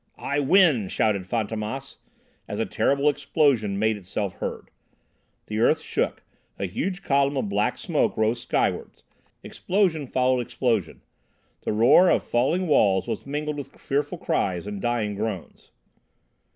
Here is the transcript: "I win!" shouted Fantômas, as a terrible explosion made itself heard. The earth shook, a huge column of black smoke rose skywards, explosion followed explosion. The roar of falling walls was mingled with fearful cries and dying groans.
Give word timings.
"I 0.17 0.39
win!" 0.39 0.87
shouted 0.89 1.25
Fantômas, 1.25 1.97
as 2.47 2.57
a 2.57 2.65
terrible 2.65 3.07
explosion 3.07 3.77
made 3.77 3.97
itself 3.97 4.33
heard. 4.39 4.71
The 5.45 5.59
earth 5.59 5.79
shook, 5.79 6.23
a 6.57 6.65
huge 6.65 7.03
column 7.03 7.37
of 7.37 7.49
black 7.49 7.77
smoke 7.77 8.17
rose 8.17 8.41
skywards, 8.41 9.03
explosion 9.43 10.07
followed 10.07 10.39
explosion. 10.39 11.03
The 11.65 11.71
roar 11.73 12.09
of 12.09 12.23
falling 12.23 12.65
walls 12.65 13.07
was 13.07 13.27
mingled 13.27 13.57
with 13.57 13.77
fearful 13.79 14.17
cries 14.17 14.65
and 14.65 14.81
dying 14.81 15.13
groans. 15.13 15.69